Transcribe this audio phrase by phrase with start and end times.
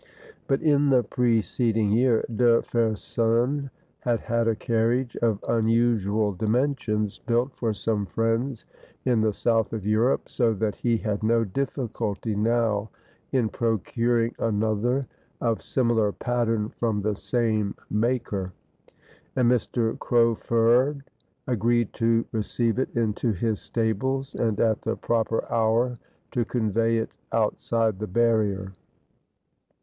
[0.47, 3.69] But in the preceding year, De Fersen
[3.99, 8.65] had had a carriage of unusual dimensions built for some friends
[9.05, 12.89] in the south of Europe, so that he had no difficulty now
[13.31, 15.05] in procuring another
[15.39, 18.53] of similar pattern from the same maker;
[19.35, 19.95] and Mr.
[19.99, 21.03] Craufurd
[21.45, 25.99] agreed to receive it into his stables, and at the proper hour
[26.31, 28.73] to convey it outside the barrier.